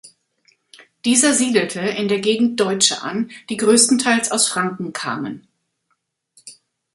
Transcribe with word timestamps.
Dieser 1.05 1.31
siedelte 1.35 1.79
in 1.79 2.07
der 2.07 2.19
Gegend 2.21 2.59
Deutsche 2.59 3.03
an, 3.03 3.29
die 3.51 3.57
größtenteils 3.57 4.31
aus 4.31 4.47
Franken 4.47 4.93
kamen. 4.93 5.45